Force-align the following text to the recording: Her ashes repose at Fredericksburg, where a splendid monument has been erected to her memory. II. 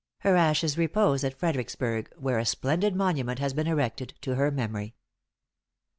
Her 0.21 0.35
ashes 0.35 0.79
repose 0.79 1.23
at 1.23 1.35
Fredericksburg, 1.37 2.11
where 2.17 2.39
a 2.39 2.45
splendid 2.47 2.95
monument 2.95 3.37
has 3.37 3.53
been 3.53 3.67
erected 3.67 4.15
to 4.21 4.33
her 4.33 4.49
memory. 4.49 4.85
II. 4.95 4.95